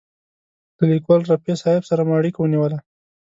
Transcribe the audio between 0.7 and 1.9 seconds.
له لیکوال رفیع صاحب